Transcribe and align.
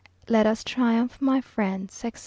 Let 0.27 0.47
us 0.47 0.63
triumph, 0.63 1.21
my 1.21 1.41
friends, 1.41 1.93
etc. 2.03 2.19